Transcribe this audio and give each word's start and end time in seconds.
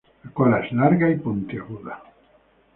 La 0.25 0.31
cola 0.31 0.61
es 0.65 0.71
larga 0.71 1.11
y 1.11 1.15
puntiaguda. 1.19 2.01